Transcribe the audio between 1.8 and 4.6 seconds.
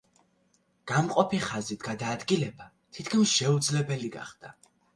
გადაადგილება თითქმის შეუძლებელი გახდა.